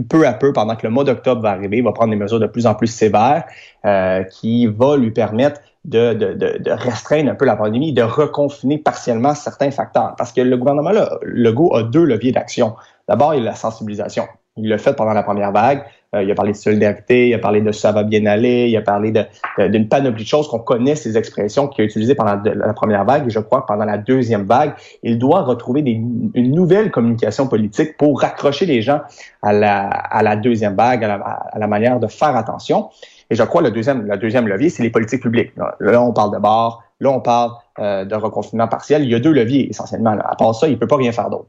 peu 0.09 0.25
à 0.25 0.33
peu, 0.33 0.53
pendant 0.53 0.75
que 0.75 0.87
le 0.87 0.91
mois 0.91 1.03
d'octobre 1.03 1.41
va 1.41 1.51
arriver, 1.51 1.77
il 1.77 1.83
va 1.83 1.91
prendre 1.91 2.09
des 2.09 2.17
mesures 2.17 2.39
de 2.39 2.47
plus 2.47 2.65
en 2.65 2.73
plus 2.73 2.87
sévères 2.87 3.43
euh, 3.85 4.23
qui 4.23 4.65
va 4.65 4.97
lui 4.97 5.11
permettre 5.11 5.61
de, 5.85 6.13
de, 6.13 6.33
de, 6.33 6.71
restreindre 6.71 7.29
un 7.29 7.35
peu 7.35 7.45
la 7.45 7.57
pandémie, 7.57 7.93
de 7.93 8.01
reconfiner 8.01 8.79
partiellement 8.79 9.35
certains 9.35 9.69
facteurs. 9.69 10.15
Parce 10.17 10.31
que 10.31 10.41
le 10.41 10.57
gouvernement 10.57 10.91
là, 10.91 11.19
Legault 11.21 11.75
a 11.75 11.83
deux 11.83 12.05
leviers 12.05 12.31
d'action. 12.31 12.75
D'abord, 13.07 13.35
il 13.35 13.43
y 13.43 13.47
a 13.47 13.51
la 13.51 13.55
sensibilisation. 13.55 14.25
Il 14.57 14.67
l'a 14.69 14.77
fait 14.77 14.93
pendant 14.93 15.13
la 15.13 15.23
première 15.23 15.51
vague. 15.51 15.83
Euh, 16.13 16.23
il 16.23 16.31
a 16.31 16.35
parlé 16.35 16.51
de 16.51 16.57
solidarité, 16.57 17.29
il 17.29 17.33
a 17.33 17.39
parlé 17.39 17.61
de 17.61 17.71
ça 17.71 17.93
va 17.93 18.03
bien 18.03 18.25
aller, 18.25 18.67
il 18.67 18.75
a 18.75 18.81
parlé 18.81 19.13
d'une 19.57 19.87
panoplie 19.87 20.23
de 20.23 20.27
choses 20.27 20.47
qu'on 20.49 20.59
connaît, 20.59 20.95
ces 20.95 21.17
expressions 21.17 21.69
qu'il 21.69 21.83
a 21.83 21.85
utilisées 21.85 22.15
pendant 22.15 22.35
la 22.43 22.73
première 22.73 23.05
vague. 23.05 23.27
Et 23.27 23.29
je 23.29 23.39
crois 23.39 23.61
que 23.61 23.67
pendant 23.67 23.85
la 23.85 23.97
deuxième 23.97 24.43
vague, 24.43 24.73
il 25.03 25.17
doit 25.17 25.43
retrouver 25.43 25.81
des, 25.81 25.91
une 25.91 26.51
nouvelle 26.53 26.91
communication 26.91 27.47
politique 27.47 27.95
pour 27.97 28.19
raccrocher 28.19 28.65
les 28.65 28.81
gens 28.81 29.00
à 29.41 29.53
la, 29.53 29.88
à 29.88 30.21
la 30.21 30.36
deuxième 30.36 30.75
vague, 30.75 31.03
à 31.05 31.57
la, 31.57 31.67
manière 31.67 32.00
de 32.00 32.07
faire 32.07 32.36
attention. 32.36 32.89
Et 33.29 33.36
je 33.36 33.43
crois 33.43 33.62
le 33.62 33.71
deuxième, 33.71 34.05
le 34.05 34.17
deuxième 34.17 34.47
levier, 34.47 34.69
c'est 34.69 34.83
les 34.83 34.89
politiques 34.89 35.21
publiques. 35.21 35.53
Là, 35.79 36.01
on 36.01 36.12
parle 36.12 36.33
de 36.33 36.39
bord, 36.39 36.83
là, 37.00 37.09
on 37.12 37.21
parle 37.21 37.51
euh, 37.79 38.03
de 38.03 38.15
reconfinement 38.15 38.67
partiel. 38.67 39.03
Il 39.03 39.09
y 39.09 39.15
a 39.15 39.19
deux 39.19 39.31
leviers 39.31 39.69
essentiellement. 39.69 40.12
À 40.12 40.36
part 40.36 40.53
ça, 40.53 40.67
il 40.67 40.77
peut 40.77 40.88
pas 40.88 40.97
rien 40.97 41.13
faire 41.13 41.29
d'autre. 41.29 41.47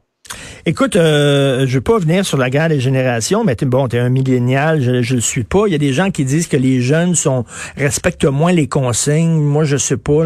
Écoute, 0.65 0.95
euh, 0.95 1.65
je 1.67 1.75
veux 1.75 1.81
pas 1.81 1.97
venir 1.97 2.25
sur 2.25 2.37
la 2.37 2.49
guerre 2.49 2.69
des 2.69 2.79
générations, 2.79 3.43
mais 3.43 3.57
bon, 3.63 3.89
tu 3.89 3.97
es 3.97 3.99
un 3.99 4.07
millénial, 4.07 4.81
je, 4.81 5.01
je 5.01 5.15
le 5.15 5.21
suis 5.21 5.43
pas. 5.43 5.63
Il 5.67 5.73
y 5.73 5.75
a 5.75 5.79
des 5.79 5.91
gens 5.91 6.09
qui 6.09 6.23
disent 6.23 6.47
que 6.47 6.55
les 6.55 6.79
jeunes 6.79 7.15
sont 7.15 7.43
respectent 7.75 8.23
moins 8.23 8.53
les 8.53 8.67
consignes. 8.67 9.41
Moi, 9.41 9.65
je 9.65 9.75
sais 9.75 9.97
pas. 9.97 10.23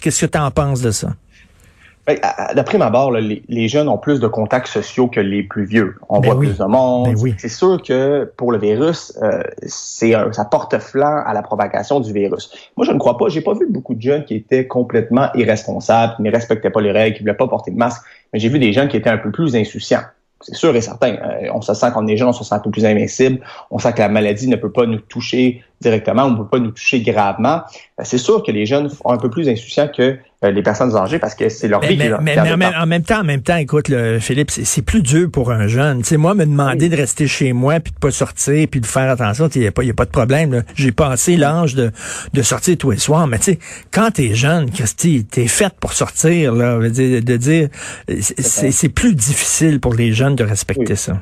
Qu'est-ce 0.00 0.26
que 0.26 0.30
tu 0.30 0.38
en 0.38 0.50
penses 0.50 0.82
de 0.82 0.90
ça? 0.90 1.08
Ben, 2.06 2.18
d'après 2.54 2.76
ma 2.76 2.90
barre, 2.90 3.10
les, 3.10 3.68
jeunes 3.68 3.88
ont 3.88 3.98
plus 3.98 4.20
de 4.20 4.26
contacts 4.26 4.66
sociaux 4.66 5.06
que 5.06 5.20
les 5.20 5.42
plus 5.42 5.64
vieux. 5.64 5.96
On 6.08 6.20
ben 6.20 6.30
voit 6.30 6.38
plus 6.38 6.58
de 6.58 6.64
monde. 6.64 7.04
Ben 7.04 7.16
oui. 7.18 7.34
C'est 7.38 7.48
sûr 7.48 7.80
que 7.82 8.30
pour 8.36 8.52
le 8.52 8.58
virus, 8.58 9.16
euh, 9.22 9.42
c'est 9.62 10.14
ça 10.32 10.44
porte 10.44 10.78
flanc 10.78 11.22
à 11.24 11.32
la 11.34 11.42
propagation 11.42 12.00
du 12.00 12.12
virus. 12.12 12.50
Moi, 12.76 12.86
je 12.86 12.92
ne 12.92 12.98
crois 12.98 13.16
pas. 13.16 13.28
J'ai 13.28 13.42
pas 13.42 13.54
vu 13.54 13.66
beaucoup 13.68 13.94
de 13.94 14.02
jeunes 14.02 14.24
qui 14.24 14.34
étaient 14.34 14.66
complètement 14.66 15.28
irresponsables, 15.34 16.16
qui 16.16 16.22
ne 16.22 16.30
respectaient 16.30 16.70
pas 16.70 16.80
les 16.80 16.92
règles, 16.92 17.16
qui 17.16 17.22
voulaient 17.22 17.34
pas 17.34 17.48
porter 17.48 17.70
de 17.70 17.76
masque. 17.76 18.02
Mais 18.32 18.38
j'ai 18.38 18.48
vu 18.48 18.58
des 18.58 18.72
jeunes 18.72 18.88
qui 18.88 18.96
étaient 18.96 19.10
un 19.10 19.18
peu 19.18 19.30
plus 19.30 19.56
insouciants. 19.56 20.04
C'est 20.40 20.54
sûr 20.54 20.74
et 20.74 20.80
certain. 20.80 21.16
Euh, 21.16 21.50
on 21.52 21.60
se 21.60 21.74
sent 21.74 21.86
quand 21.92 22.02
on 22.02 22.06
est 22.06 22.16
jeune, 22.16 22.28
on 22.28 22.32
se 22.32 22.44
sent 22.44 22.54
un 22.54 22.60
peu 22.60 22.70
plus 22.70 22.86
invincible. 22.86 23.40
On 23.70 23.78
sent 23.78 23.92
que 23.92 23.98
la 23.98 24.08
maladie 24.08 24.48
ne 24.48 24.56
peut 24.56 24.72
pas 24.72 24.86
nous 24.86 25.00
toucher 25.00 25.62
directement, 25.80 26.24
on 26.24 26.30
ne 26.30 26.36
peut 26.36 26.46
pas 26.46 26.58
nous 26.58 26.72
toucher 26.72 27.00
gravement. 27.00 27.62
Ben, 27.96 28.04
c'est 28.04 28.18
sûr 28.18 28.42
que 28.42 28.52
les 28.52 28.66
jeunes 28.66 28.90
sont 28.90 29.08
un 29.08 29.16
peu 29.16 29.30
plus 29.30 29.48
insouciants 29.48 29.88
que 29.88 30.18
euh, 30.42 30.50
les 30.50 30.62
personnes 30.62 30.94
âgées 30.94 31.18
parce 31.18 31.34
que 31.34 31.48
c'est 31.48 31.68
leur 31.68 31.80
vie. 31.80 31.96
Mais, 31.96 32.10
mais, 32.20 32.38
en, 32.38 32.86
même, 32.86 33.02
temps, 33.02 33.20
en 33.20 33.24
même 33.24 33.42
temps, 33.42 33.56
écoute, 33.56 33.88
le, 33.88 34.18
Philippe, 34.18 34.50
c'est 34.50 34.82
plus 34.82 35.02
dur 35.02 35.30
pour 35.30 35.50
un 35.50 35.68
jeune. 35.68 35.98
Tu 35.98 36.08
sais, 36.08 36.16
moi, 36.16 36.34
me 36.34 36.44
demander 36.44 36.88
de 36.88 36.96
rester 36.96 37.26
chez 37.26 37.52
moi 37.52 37.80
puis 37.80 37.92
de 37.92 37.98
pas 37.98 38.10
sortir 38.10 38.66
puis 38.70 38.80
de 38.80 38.86
faire 38.86 39.10
attention, 39.10 39.48
il 39.54 39.60
n'y 39.60 39.66
a, 39.66 39.70
a 39.70 39.94
pas 39.94 40.04
de 40.04 40.10
problème. 40.10 40.62
J'ai 40.74 40.92
passé 40.92 41.36
l'âge 41.36 41.74
de, 41.74 41.90
de 42.32 42.42
sortir 42.42 42.76
tous 42.76 42.90
les 42.90 42.98
soirs. 42.98 43.26
Mais 43.26 43.38
tu 43.38 43.44
sais, 43.44 43.58
quand 43.90 44.10
t'es 44.12 44.34
jeune, 44.34 44.70
Christy, 44.70 45.24
t'es 45.24 45.46
faite 45.46 45.74
pour 45.80 45.94
sortir, 45.94 46.54
là, 46.54 46.78
de 46.78 47.36
dire, 47.36 47.68
c'est 48.18 48.88
plus 48.90 49.14
difficile 49.14 49.80
pour 49.80 49.94
les 49.94 50.12
jeunes 50.12 50.36
de 50.36 50.44
respecter 50.44 50.96
ça 50.96 51.18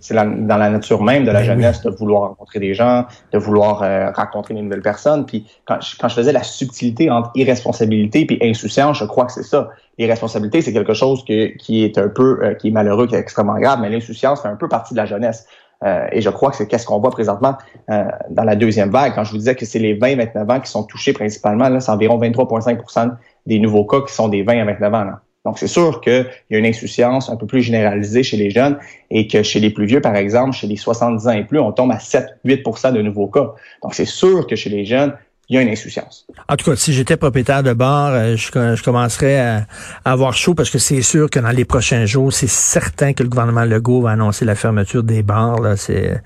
c'est 0.00 0.14
dans 0.14 0.56
la 0.56 0.70
nature 0.70 1.02
même 1.02 1.24
de 1.24 1.30
la 1.30 1.40
ben 1.40 1.46
jeunesse 1.46 1.82
de 1.82 1.90
vouloir 1.90 2.22
rencontrer 2.22 2.58
des 2.58 2.74
gens, 2.74 3.04
de 3.32 3.38
vouloir 3.38 3.82
euh, 3.82 4.10
rencontrer 4.12 4.54
de 4.54 4.60
nouvelles 4.60 4.82
personnes. 4.82 5.26
Puis 5.26 5.46
quand 5.66 5.80
je, 5.80 5.96
quand 5.98 6.08
je 6.08 6.14
faisais 6.14 6.32
la 6.32 6.42
subtilité 6.42 7.10
entre 7.10 7.30
irresponsabilité 7.34 8.26
et 8.28 8.50
insouciance, 8.50 8.98
je 8.98 9.04
crois 9.04 9.26
que 9.26 9.32
c'est 9.32 9.42
ça. 9.42 9.70
L'irresponsabilité, 9.98 10.62
c'est 10.62 10.72
quelque 10.72 10.94
chose 10.94 11.24
que, 11.24 11.56
qui 11.56 11.84
est 11.84 11.98
un 11.98 12.08
peu, 12.08 12.40
euh, 12.42 12.54
qui 12.54 12.68
est 12.68 12.70
malheureux, 12.70 13.06
qui 13.06 13.14
est 13.14 13.18
extrêmement 13.18 13.58
grave, 13.58 13.80
mais 13.80 13.90
l'insouciance 13.90 14.42
fait 14.42 14.48
un 14.48 14.56
peu 14.56 14.68
partie 14.68 14.94
de 14.94 14.98
la 14.98 15.06
jeunesse. 15.06 15.46
Euh, 15.82 16.06
et 16.12 16.20
je 16.20 16.28
crois 16.28 16.50
que 16.50 16.56
c'est 16.56 16.66
qu'est-ce 16.66 16.86
qu'on 16.86 17.00
voit 17.00 17.10
présentement 17.10 17.56
dans 17.88 18.44
la 18.44 18.54
deuxième 18.54 18.90
vague. 18.90 19.14
Quand 19.14 19.24
je 19.24 19.32
vous 19.32 19.38
disais 19.38 19.54
que 19.54 19.64
c'est 19.64 19.78
les 19.78 19.98
20-29 19.98 20.52
ans 20.52 20.60
qui 20.60 20.70
sont 20.70 20.84
touchés 20.84 21.12
principalement, 21.12 21.68
là, 21.68 21.80
c'est 21.80 21.90
environ 21.90 22.18
23,5% 22.20 23.12
des 23.46 23.58
nouveaux 23.58 23.86
cas 23.86 24.02
qui 24.02 24.12
sont 24.12 24.28
des 24.28 24.42
20 24.42 24.60
à 24.60 24.64
29 24.66 24.94
ans. 24.94 25.04
Là. 25.04 25.20
Donc, 25.46 25.58
c'est 25.58 25.68
sûr 25.68 26.00
qu'il 26.02 26.26
y 26.50 26.54
a 26.54 26.58
une 26.58 26.66
insouciance 26.66 27.30
un 27.30 27.36
peu 27.36 27.46
plus 27.46 27.62
généralisée 27.62 28.22
chez 28.22 28.36
les 28.36 28.50
jeunes 28.50 28.78
et 29.10 29.26
que 29.26 29.42
chez 29.42 29.58
les 29.58 29.70
plus 29.70 29.86
vieux, 29.86 30.02
par 30.02 30.14
exemple, 30.16 30.52
chez 30.52 30.66
les 30.66 30.76
70 30.76 31.26
ans 31.28 31.32
et 31.32 31.44
plus, 31.44 31.58
on 31.58 31.72
tombe 31.72 31.92
à 31.92 31.96
7-8% 31.96 32.92
de 32.92 33.00
nouveaux 33.00 33.28
cas. 33.28 33.54
Donc, 33.82 33.94
c'est 33.94 34.04
sûr 34.04 34.46
que 34.46 34.54
chez 34.54 34.68
les 34.68 34.84
jeunes, 34.84 35.14
il 35.48 35.56
y 35.56 35.58
a 35.58 35.62
une 35.62 35.68
insouciance. 35.70 36.26
En 36.48 36.56
tout 36.56 36.70
cas, 36.70 36.76
si 36.76 36.92
j'étais 36.92 37.16
propriétaire 37.16 37.62
de 37.62 37.72
bar, 37.72 38.12
euh, 38.12 38.36
je, 38.36 38.82
commencerais 38.82 39.40
à, 39.40 39.66
avoir 40.04 40.34
chaud 40.34 40.54
parce 40.54 40.70
que 40.70 40.78
c'est 40.78 41.02
sûr 41.02 41.28
que 41.28 41.40
dans 41.40 41.50
les 41.50 41.64
prochains 41.64 42.06
jours, 42.06 42.32
c'est 42.32 42.48
certain 42.48 43.14
que 43.14 43.24
le 43.24 43.28
gouvernement 43.28 43.64
Legault 43.64 44.02
va 44.02 44.10
annoncer 44.10 44.44
la 44.44 44.54
fermeture 44.54 45.02
des 45.02 45.24
bars. 45.24 45.60
Là, 45.60 45.76
c'est, 45.76 46.22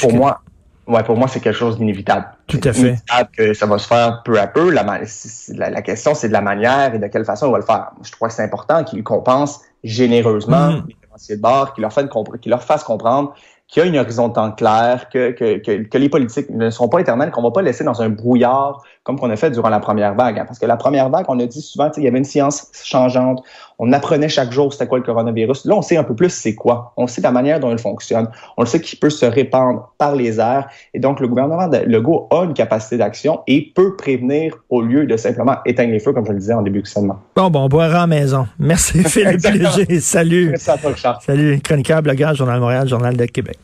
Pour 0.00 0.14
moi, 0.14 0.40
Ouais, 0.86 1.02
pour 1.02 1.16
moi, 1.16 1.26
c'est 1.26 1.40
quelque 1.40 1.56
chose 1.56 1.78
d'inévitable. 1.78 2.26
Tout 2.46 2.60
à 2.62 2.72
fait. 2.72 2.96
que 3.36 3.54
ça 3.54 3.66
va 3.66 3.78
se 3.78 3.88
faire 3.88 4.22
peu 4.24 4.38
à 4.38 4.46
peu. 4.46 4.70
La, 4.70 4.84
la, 4.84 5.82
question, 5.82 6.14
c'est 6.14 6.28
de 6.28 6.32
la 6.32 6.40
manière 6.40 6.94
et 6.94 6.98
de 6.98 7.06
quelle 7.08 7.24
façon 7.24 7.48
on 7.48 7.52
va 7.52 7.58
le 7.58 7.64
faire. 7.64 7.90
Je 8.02 8.12
crois 8.12 8.28
que 8.28 8.34
c'est 8.34 8.44
important 8.44 8.84
qu'ils 8.84 9.02
compensent 9.02 9.62
généreusement 9.82 10.70
mm. 10.70 10.84
les 10.88 10.96
financiers 11.02 11.36
de 11.36 11.40
bar, 11.40 11.74
qu'ils 11.74 11.82
leur, 11.82 12.62
fassent 12.62 12.84
comprendre 12.84 13.34
qu'il 13.66 13.82
y 13.82 13.86
a 13.86 13.88
une 13.88 13.98
horizon 13.98 14.28
de 14.28 14.34
temps 14.34 14.52
clair, 14.52 15.08
que, 15.08 15.32
que, 15.32 15.58
que, 15.58 15.98
les 15.98 16.08
politiques 16.08 16.50
ne 16.50 16.70
sont 16.70 16.88
pas 16.88 17.00
éternels, 17.00 17.32
qu'on 17.32 17.42
va 17.42 17.50
pas 17.50 17.62
laisser 17.62 17.82
dans 17.82 18.00
un 18.00 18.10
brouillard 18.10 18.80
comme 19.06 19.20
qu'on 19.20 19.30
a 19.30 19.36
fait 19.36 19.52
durant 19.52 19.68
la 19.68 19.78
première 19.78 20.14
vague. 20.16 20.40
Hein. 20.40 20.44
Parce 20.48 20.58
que 20.58 20.66
la 20.66 20.76
première 20.76 21.08
vague, 21.10 21.26
on 21.28 21.38
a 21.38 21.46
dit 21.46 21.62
souvent, 21.62 21.88
il 21.96 22.02
y 22.02 22.08
avait 22.08 22.18
une 22.18 22.24
science 22.24 22.66
changeante. 22.82 23.40
On 23.78 23.92
apprenait 23.92 24.28
chaque 24.28 24.50
jour 24.50 24.72
c'était 24.72 24.88
quoi 24.88 24.98
le 24.98 25.04
coronavirus. 25.04 25.64
Là, 25.66 25.76
on 25.76 25.82
sait 25.82 25.96
un 25.96 26.02
peu 26.02 26.16
plus 26.16 26.30
c'est 26.30 26.56
quoi. 26.56 26.92
On 26.96 27.06
sait 27.06 27.20
la 27.20 27.30
manière 27.30 27.60
dont 27.60 27.70
il 27.70 27.78
fonctionne. 27.78 28.28
On 28.56 28.62
le 28.62 28.66
sait 28.66 28.80
qu'il 28.80 28.98
peut 28.98 29.10
se 29.10 29.24
répandre 29.24 29.92
par 29.96 30.16
les 30.16 30.40
airs. 30.40 30.68
Et 30.92 30.98
donc, 30.98 31.20
le 31.20 31.28
gouvernement 31.28 31.68
de 31.68 31.78
Legault 31.86 32.26
a 32.32 32.42
une 32.42 32.54
capacité 32.54 32.96
d'action 32.96 33.42
et 33.46 33.72
peut 33.76 33.94
prévenir 33.94 34.56
au 34.70 34.82
lieu 34.82 35.06
de 35.06 35.16
simplement 35.16 35.58
éteindre 35.64 35.92
les 35.92 36.00
feux, 36.00 36.12
comme 36.12 36.26
je 36.26 36.32
le 36.32 36.38
disais 36.38 36.54
en 36.54 36.62
début 36.62 36.82
de 36.82 36.88
semaine. 36.88 37.16
Bon, 37.36 37.48
bon, 37.48 37.60
on 37.60 37.68
boira 37.68 38.02
à 38.02 38.06
maison. 38.08 38.48
Merci 38.58 39.04
Philippe 39.04 39.44
Léger. 39.44 40.00
Salut. 40.00 40.48
Merci 40.50 40.70
à 40.70 40.78
toi, 40.78 40.92
Salut. 41.24 41.60
Chroniqueur, 41.60 42.02
blogueur, 42.02 42.34
Journal 42.34 42.58
Montréal, 42.58 42.88
Journal 42.88 43.16
de 43.16 43.26
Québec. 43.26 43.58